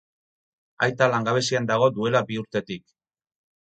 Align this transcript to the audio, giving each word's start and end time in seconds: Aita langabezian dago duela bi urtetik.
Aita 0.85 1.11
langabezian 1.13 1.71
dago 1.75 1.93
duela 2.01 2.25
bi 2.33 2.43
urtetik. 2.47 2.91